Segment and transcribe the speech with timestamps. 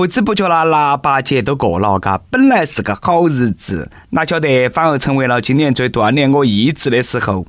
[0.00, 7.44] 不知不觉啦，腊八节都过了，嘎，本来是个好日子，哪晓得反而成为了今年最锻炼我意志的时候。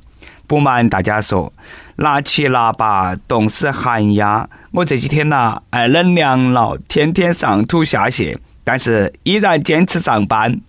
[0.46, 1.50] 不瞒大家说，
[1.96, 10.60] 拿起腊八冻死寒鸦，我这几天呐，哎，冷凉了，天天上吐下泻，但是依然坚持上班。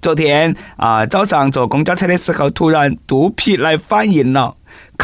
[0.00, 4.54] 昨天啊，早上坐公交车的时候，突然肚皮来反应了。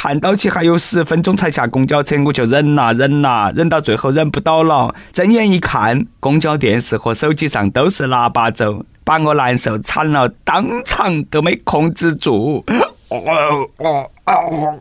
[0.01, 12.65] 看到起还有十分钟才下公交车，我就忍呐忍呐，忍到最后忍不到了，睁眼一看，公交电视和手机上都是腊八粥，把我难受惨了，当场都没控制住。
[13.09, 14.79] 哦哦哦！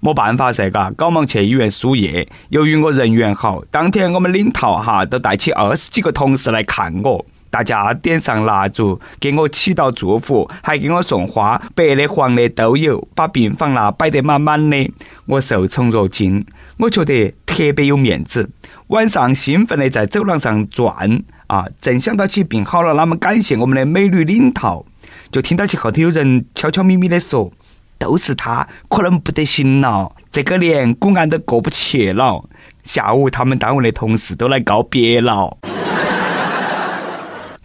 [0.00, 2.28] 没办法噻，嘎，赶忙去医院输液。
[2.48, 7.24] 由于我人缘好，当天我们领导哈都带起二十几个同事来看我。
[7.54, 14.90] 大家点上蜡烛，给我祈祷祝福，还给我送花，白的、黄的都有，把病房啦摆得满满的。
[15.26, 16.44] 我受宠若惊，
[16.78, 18.50] 我觉得特别有面子。
[18.88, 24.84] 晚上兴奋的在走廊上转，啊，正想到起病好了，那么感谢我们的美女领导，
[25.30, 27.52] 就听到起后头有人悄悄咪咪的说
[28.00, 32.44] ：“都是他，可能不得行了，这个连公安都过不去了。”
[32.82, 35.56] 下午他们单位的同事都来告别了。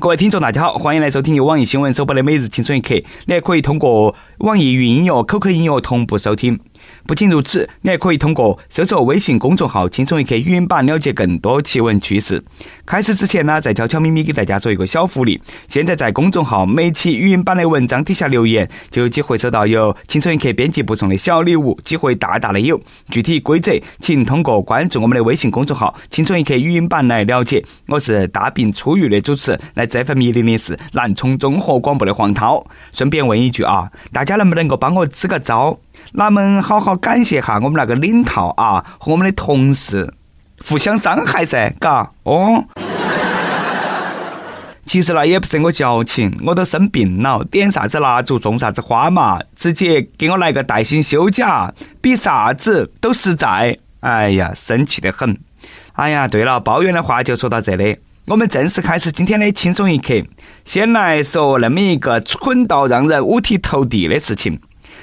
[0.01, 6.57] 各位听众，大家好，欢迎来收听由网易新闻首播的《每日轻松一刻》，你还可以通过网易云音乐、QQ 音乐同步收听。
[7.05, 12.43] 不仅如此，你还可以通过搜索微信公众号“轻松一刻”语音版了解更多奇闻趣事。
[12.85, 22.79] 开始之前呢，再悄悄咪咪给大家做一个小福利：现在在公众号每期语音版的文章底下留言，就有机会收到由“轻松一刻”编辑部送的小礼物，机会大大的有。
[23.09, 27.63] 具体规则，请通过关注我们的微信公众号“轻松一刻”语音版来了解。
[27.87, 32.65] 我是大病初愈的主持人，来这份米零的是南充综合广播的黄涛。
[32.91, 35.79] 顺便问一句啊，大家能不能够帮我支个招？
[36.13, 40.13] 那们好好感谢哈我们那个领导啊和我们的同事，
[40.67, 42.65] 互相伤害噻，嘎哦。
[44.85, 51.71] 其实那也不是我矫情，我都生病了，点啥子蜡烛，种啥子花嘛，直接给我来个带薪休假，
[52.01, 53.77] 比啥子都实在。
[53.99, 55.37] 哎呀，生气得很。
[55.93, 60.23] 哎呀，对了，抱怨的话就说到这里，我们正式开始今天的轻松一刻。
[60.65, 64.59] 先来说那么一个蠢到让人五体投地的事情。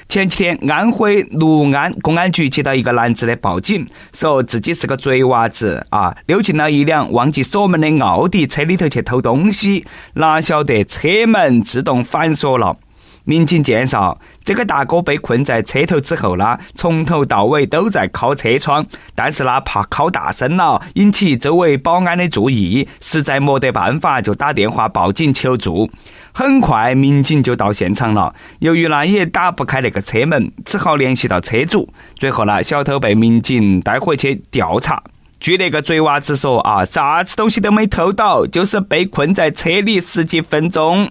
[0.09, 12.77] 前几天，安徽六安公安局接到一个男子的报警，说自己是个贼娃子啊，溜进了一辆忘记锁门的奥迪车里头去偷东西，哪晓得车门自动反锁了。
[13.25, 25.91] 民警介绍，这个大哥被困在车头之后呢，从头到尾都在敲车窗，但是呢，怕敲大声了引起周围保安的注意，实在没得办法，就打电话报警求助。
[26.37, 28.31] 很快，民警就到现场了。
[28.59, 31.91] 由于呢也打不开那个车门，只好联系到车主。
[32.13, 35.01] 最后呢，小偷被民警带回去调查。
[35.39, 41.09] 据那个贼娃子说啊，啥子东西都没偷到，就是被困在车里十几分钟。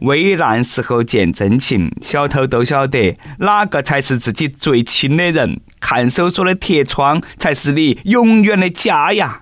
[0.00, 5.58] 危难时候见真情，小偷都晓得哪个才是自己最亲的人。
[5.80, 9.40] 看守所的铁窗才是你永远的家呀！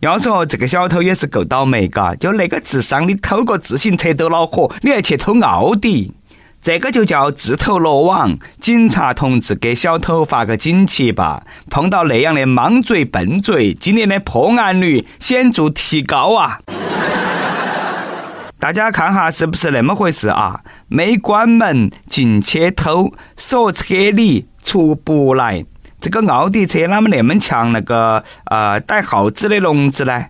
[0.00, 6.12] 要说这个小偷也是够倒霉，嘎，就那个智商，你偷个自行车都恼火，你还去偷奥迪，
[6.60, 8.38] 这个就叫自投罗网。
[8.60, 16.60] 警察同志给小偷发个锦旗吧，碰到那样的莽嘴笨嘴，今年的破案率显著提高啊！
[18.58, 20.60] 大家看哈，是不是那么回事啊？
[20.88, 25.64] 没关门进去偷，锁车里出不来。
[26.06, 30.26] 这个奥迪车啷么那么强那个呃带耗子的笼子呢？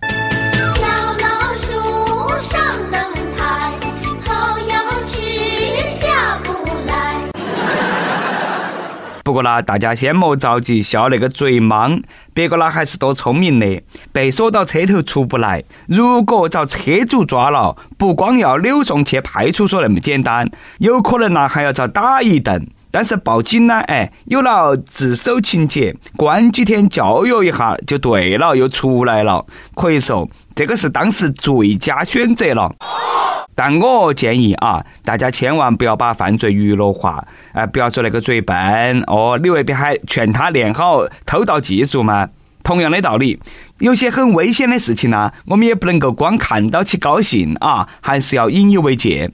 [9.23, 12.01] 不过呢，大家先莫着急笑那个嘴莽，
[12.33, 15.63] 别个呢还是多聪明的，被锁到车头出不来。
[15.87, 20.49] 如果遭车主抓了，不光要扭送去派出所那么简单，
[20.79, 22.67] 有可能呢还要遭打一顿。
[22.97, 29.45] 但是报警呢，哎，有了自首情节，关几天教育一下就对了，又出来了。
[29.75, 32.73] 可以说这个是当时最佳选择了。
[33.53, 38.55] 但我建议啊，大家千万不要把犯罪娱乐化，哎，不要说那个嘴笨
[39.05, 42.27] 哦，你未必还劝他练好偷盗技术嘛。
[42.63, 43.39] 同样的道理，
[43.77, 49.29] 有些很危险的事情呢，我们也不能够光看到起高兴啊，还是要引以为戒。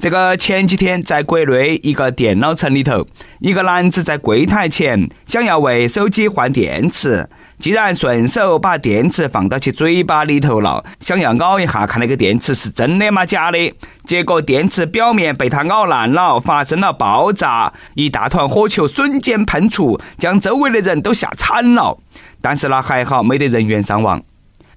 [0.00, 3.06] 这个前几天在国内一个电脑城里头，
[3.40, 13.74] 一个男子在柜台前想要为手机换电池，既然顺手把电池放到其嘴巴里头了，想要咬一下看那个电池是真的吗假的？
[14.02, 21.98] 结果电池表面被它咬烂了，发生了爆炸，一大团火球瞬间喷出，将周围的人都吓惨了。
[22.40, 24.22] 但是呢，还好没得人员伤亡。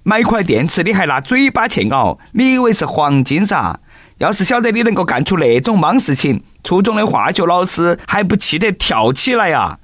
[0.06, 3.80] 买块电池，你还拿嘴巴去咬，你以为是黄金噻？
[4.24, 9.78] 要是晓得你能够干出那种莽事情，初中的化学老师还不气得跳起来呀？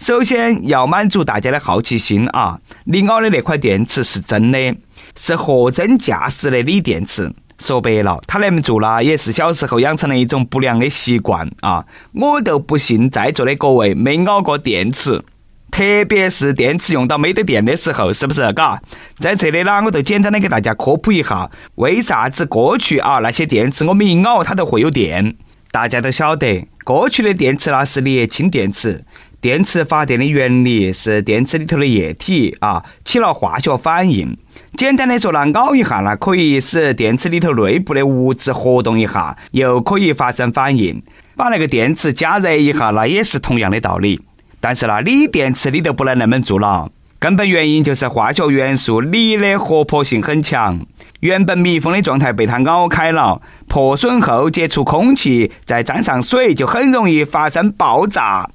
[0.00, 2.58] 首先要满足大家的好奇心啊！
[2.86, 4.74] 你咬的那块电池是真的，
[5.16, 7.32] 是货真价实的锂电池。
[7.60, 11.86] 说白了，他那么做呢，也是小时候养成了一种不良的习惯啊！
[12.12, 15.22] 我都不信在座的各位没咬过电池。
[15.70, 18.50] 特别是电池用到没得电的时候，是不是？
[18.52, 18.80] 嘎，
[19.18, 25.34] 在这里呢，我就简单的给大家科普一下，为啥子过去啊那些电池我们一咬它都会有电？
[25.70, 29.04] 大家都晓得，过去的电池呢是镍氢电池，
[29.40, 34.34] 电池发电的原理是电池里头的液体啊起了化学反应。
[34.78, 41.02] 简单的说呢，咬一下呢可以使电池里头内部的物质活动一下，又可以发生反应。
[41.36, 44.18] 把那个电池加热一下，那也是同样的道理。
[44.60, 50.78] 但是呢，锂电池你都不能那么做了，根本原因就是化学元素锂的活泼性很强，
[51.20, 58.48] 原本密封的状态被它咬开了，破损后接触空气，再沾上水，就很容易发生爆炸。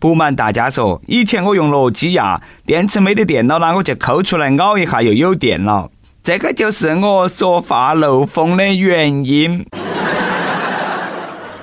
[0.00, 5.90] 不瞒大家说，以前我用诺基亚，电池没得电了，那我就抠出来咬一下又有电了，
[6.22, 9.66] 这个就是我说话漏风的原因。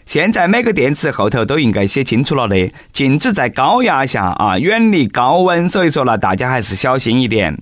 [0.06, 5.68] 现在每个电池后头都应该写清楚了的，禁止在高压下啊，远离高温。
[5.68, 7.58] 所以说呢，大家还是小心一点。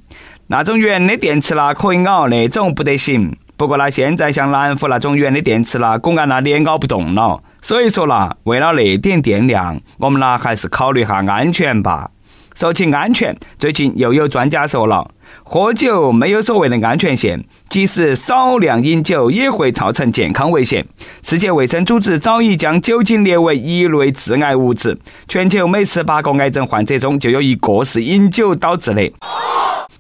[0.48, 3.34] 那种圆的电池啦，可以咬，那种不得行。
[3.56, 7.42] 不过呢，现在像南孚那种圆的电池啦，公安那里也咬不动了。
[7.62, 12.10] 所以说啦，为了那点电量，我们呢还是考虑下安全吧。
[12.56, 15.10] 说起安全，最近又有专家说了，
[15.46, 20.86] 喝酒没有所谓的安全线，即使少量饮酒也会造成健康危险。
[21.22, 24.98] 世界卫生组织早已将酒精列为一类致癌物质，
[25.28, 29.12] 全球每十八个癌症患者中就有一个是饮酒导致的。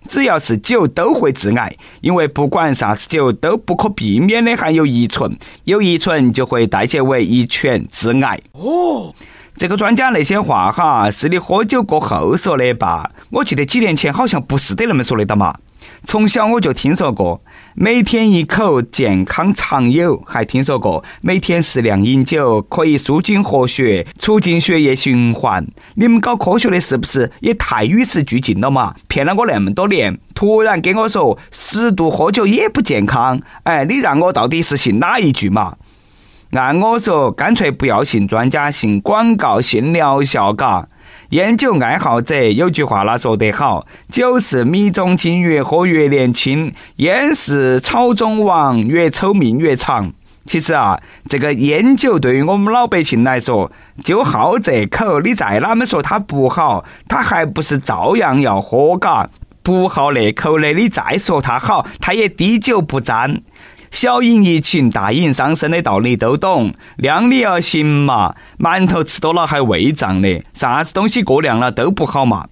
[0.08, 8.40] 只要是酒都会致癌，因为不管啥子酒都不可避免的含有乙醇，有乙醇就会代谢为乙醛致癌。
[8.54, 9.14] 哦。
[9.56, 13.12] 这个专家那些话哈，是你喝酒过后说的吧？
[13.30, 15.56] 我记得几年前好像不是得那么说的的嘛。
[16.06, 17.42] 从小我就听说过
[17.76, 25.66] 每天一口健康常有，还听说过每天适量饮酒可以舒筋活血，促进血液循环。
[25.96, 28.96] 你们搞科学的是不是也太与时俱进了嘛？
[29.08, 35.76] 骗了我那么多年，突然跟我说适度喝酒也不健康，哎，你让我到底是信哪一句嘛？
[36.54, 40.88] 按我说，干脆不要信专家，信广告，信疗效，嘎。
[41.30, 50.14] 烟酒爱好者有句话那说得好：酒是米中金，越喝越年轻；烟是草中王，越抽命越长。
[50.46, 53.72] 其实啊，这个烟酒对于我们老百姓来说，
[54.04, 55.22] 就好这口。
[55.22, 59.28] 你再哪么说它不好，它还不是照样要喝，嘎。
[59.64, 63.42] 不好那口的，你再说它好，它也滴酒不沾。
[63.94, 68.34] 小饮怡情，大饮伤身的道理都懂，量力而行嘛。
[68.58, 72.48] 馒头吃多了还胃胀的，啥子东西过量了都不好嘛。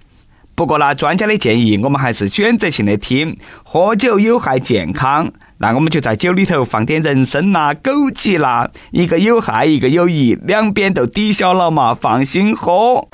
[0.54, 3.36] 不过呢，专家的建议我们还是选择性的听。
[3.64, 13.08] 喝酒有害健康，那我们就在酒里头放点人参啦、枸杞啦，一个有害，一个有益，两边都抵消了嘛，放心喝。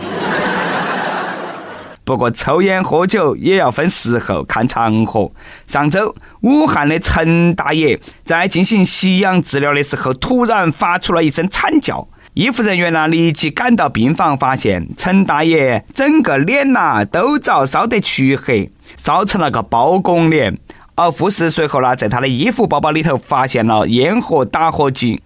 [2.08, 5.30] 不过抽烟喝酒也要分时候，看场合。
[5.68, 12.08] 上周，武汉的陈大爷在进行吸氧治疗的时候，突然发出了一声惨叫。
[12.34, 20.58] 医护人员呢立即赶到病房，发现陈大爷整个脸呐都遭烧得黢黑，烧成了个包公脸。
[20.96, 25.22] 而护士随后呢，在他的衣服包包里头发现了烟盒打火机。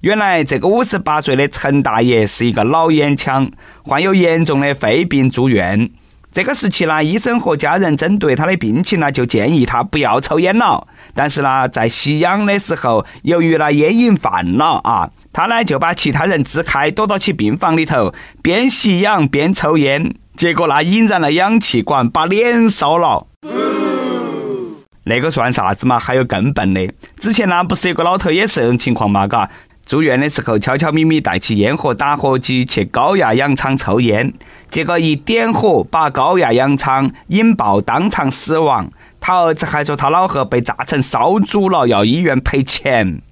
[0.00, 3.50] 原来这个五十八岁的陈大爷是一个老烟枪，
[3.82, 5.90] 患有严重的肺病住院。
[6.30, 10.86] 这个时期呢，医生和家人针对他的病情呢，就建议他不要抽烟了。
[11.14, 20.14] 但是呢，在吸氧的时候，由于那烟瘾犯了啊，他呢就把其他人支开，躲到起病房里头，边吸氧边抽烟。
[20.36, 23.26] 结果那引燃了氧气管，把脸烧了。
[25.04, 25.98] 那个算啥子嘛？
[25.98, 26.86] 还有更笨的，
[27.16, 29.26] 之前呢不是有个老头也是这种情况嘛？
[29.26, 29.48] 嘎。
[29.88, 34.30] 住院的时候，悄悄咪咪带起烟盒、打火机去高压氧舱抽烟，
[34.70, 38.92] 结果一点火把高压氧舱引爆，当场死亡。
[39.18, 43.22] 他儿子还说他老贺被炸成烧猪了，要医院赔钱。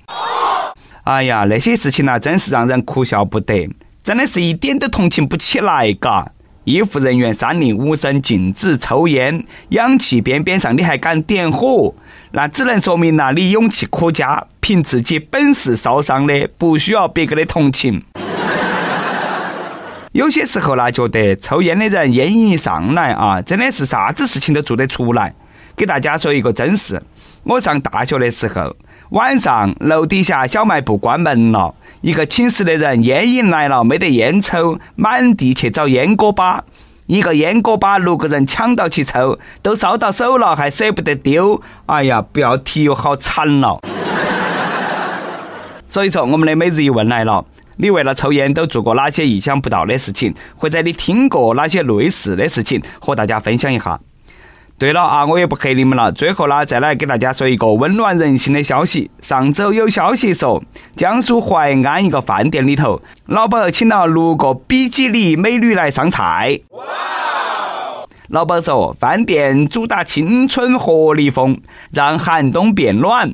[1.04, 3.68] 哎呀，那些事情呢，真是让人哭笑不得，
[4.02, 6.32] 真的是一点都同情不起来，嘎。
[6.64, 11.94] 医护人员三令五申禁止抽烟，氧气边边上你还敢点火，
[12.32, 18.02] 那只能说明了你勇气可嘉，凭自己本事烧伤的，不需要别个的同情。
[20.12, 25.34] 有些时候呢，觉得抽烟的人烟瘾一上来啊，真的是啥子事情都做得出来。
[25.76, 27.00] 给大家说一个真事：
[27.44, 28.74] 我上大学的时候，
[29.10, 31.74] 晚上楼底下小卖部关门了。
[32.00, 36.64] 一个寝室的人烟瘾来了，没得烟抽，满地去找烟锅巴。
[37.06, 41.60] 一个烟锅巴，六个人抢到去抽，都烧到手了，还舍不得丢。
[41.86, 43.80] 哎呀，不要提，好惨了。
[45.86, 47.44] 所以说，我们的每日一问来了：
[47.76, 50.34] 你为了抽烟都做过哪些意想不到的事情？
[50.56, 52.82] 或者你听过哪些类似的事情？
[52.98, 54.00] 和大家分享一下。
[54.78, 56.12] 对了啊，我也不黑你们了。
[56.12, 59.10] 最后呢，再来给大家说一个温暖人心的消息。
[59.22, 60.62] 上周有消息说，
[60.94, 66.60] 江苏淮安一个饭店里头，老板请了六个比基尼美女来上菜。
[68.28, 71.60] 老板说，饭店主打青春活力风，
[71.92, 73.32] 让寒冬变暖。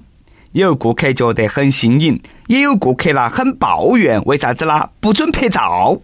[0.53, 4.91] 有顾客觉得很新颖，也有顾客呢很抱怨，为啥子呢？
[5.01, 5.99] 不准拍照。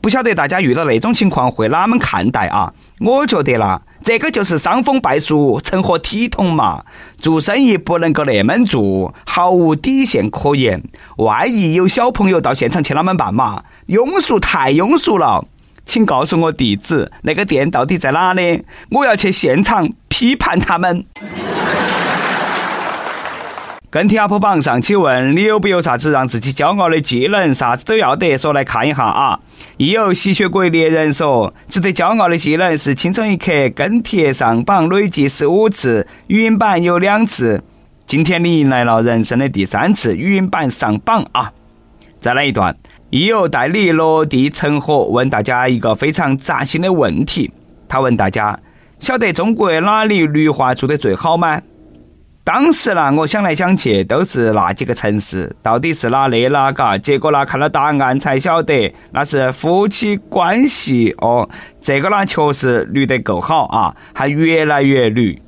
[0.00, 2.72] 不晓得大家遇到那种情况会哪么看待啊？
[2.98, 3.80] 我觉得啦。
[4.02, 6.84] 这个就是伤风败俗、成何体统嘛！
[7.18, 10.82] 做生意不能够那么做，毫无底线可言。
[11.18, 13.62] 万一有小朋友到现场去，啷么办嘛？
[13.86, 15.46] 庸俗，太庸俗了！
[15.84, 18.64] 请告诉我地址，那个店到底在哪里？
[18.90, 21.04] 我要去现场批判他们。
[23.90, 27.52] 跟帖 UP 榜上，请问你有没有啥子让自己骄傲的技能？
[27.52, 29.38] 啥子都要得，说来看一下啊！
[29.76, 37.62] 亦有吸血鬼猎人说，值得骄傲的技能是轻松一刻跟帖上榜累计十五次，语音版有两次。
[38.06, 41.52] 今天你迎来了人生的第三次语音版上榜啊！
[42.22, 42.72] 再来一段，
[43.10, 47.50] 亦有代理落地成盒问大家一个非常扎心的问题，
[47.88, 48.56] 他问大家：
[49.00, 51.60] 晓得中国哪里绿化做得最好吗？
[52.44, 56.96] 当时呢，我想来想去都是那几个城市，到底是哪里哪嘎？
[56.96, 61.50] 结果呢，看了答案才晓得，那是夫妻关系哦。
[61.80, 65.42] 这个呢，确实绿得够好啊，还越来越绿。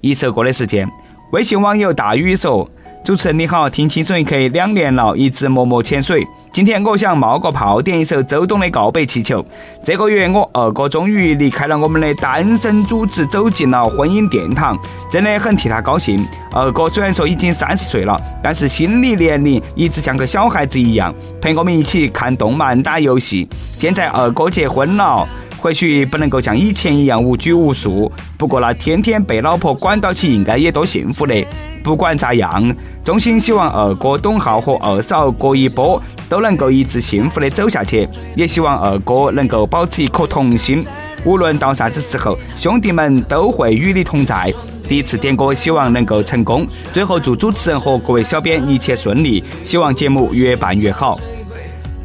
[0.00, 0.88] 一首歌的时间，
[1.32, 2.70] 微信网友大宇说
[3.06, 9.40] ：“主持人你好，听轻松一刻两年了，一直默默潜水。”今天我想冒个泡，点一首周董的《告白气球》。
[9.80, 14.76] 这个月我二哥终于离开了我们的单身组织，走进了婚姻殿堂，
[15.08, 16.20] 真的很替他高兴。
[16.50, 23.48] 二哥虽然说已经三十岁了，但是心理年龄一直像个小孩子一样，陪我们一起看动漫、打游戏。
[23.78, 25.24] 现在二哥结婚了，
[25.60, 31.46] 或许不能够像以前一样无拘无束，不过那天天被老婆管到起，应该也多幸福的。
[31.86, 32.74] 不管咋样，
[33.04, 40.84] 衷心希望二哥董浩和二嫂郭一波都能够一直幸福的走下去，也希望二哥能够保持一颗童心，
[41.24, 44.52] 无论到啥子时候，兄弟们都会与你同在。
[44.88, 46.66] 第一次点歌，希望能够成功。
[46.92, 51.16] 最后祝主持人和各位小编一切顺利，希望节目越办越好。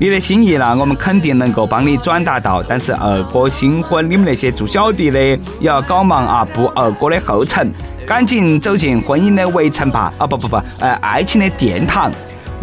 [0.02, 2.64] 你的心意呢，我们肯定能够帮你转达到。
[2.64, 7.72] 但是二哥新婚，你们那些做小弟的也要搞忙啊，步二哥的后尘。
[8.08, 10.12] 赶紧走进婚姻的围城吧！
[10.18, 12.12] 啊不不不，呃，爱情的殿堂。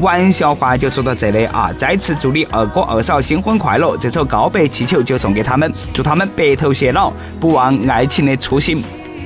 [0.01, 1.71] 玩笑话就说到这里啊！
[1.79, 3.97] 再次祝你二哥二嫂新婚快乐！
[3.97, 8.83] 这首告白气球就送给他们，祝他们白头偕老，不忘爱情的初心。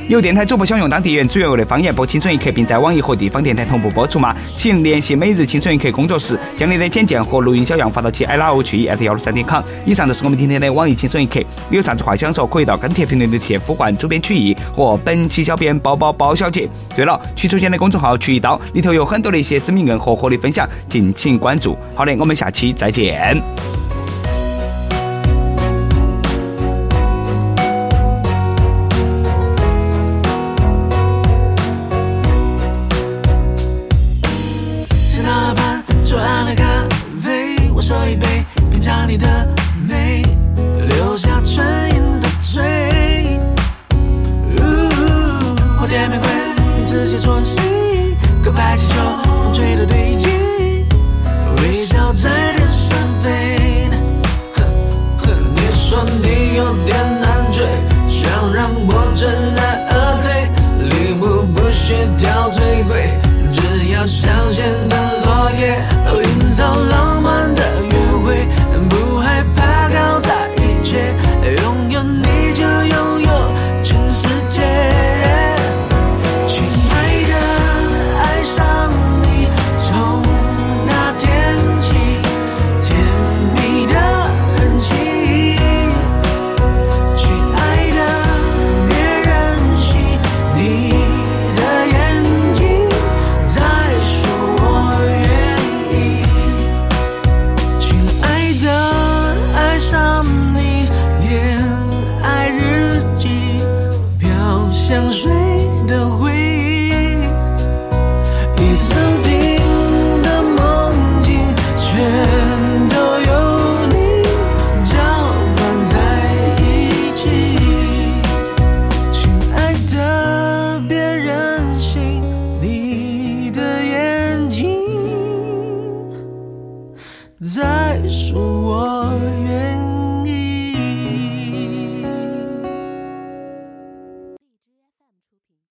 [0.09, 4.37] 有电台主播想用当地原汁原味的方言播《青春一刻》，并在网易和地方电台同步播出吗？
[4.57, 9.63] 请联系每日《青春一刻》工作室，将你的简介和录音小样发到其 i love 去 at 幺六三点 com。
[9.87, 11.41] 以上就是我们今天的网易《青春一刻》，
[11.71, 16.69] 有啥子话想说，可以到跟帖评论里去呼唤主编曲艺和本期小编包包包小姐。
[16.95, 21.77] 对了，曲秋间的公众号曲一刀里头有很多的一些私密硬和合理分享，敬请关注。
[21.95, 23.41] 好的，我们下期再见。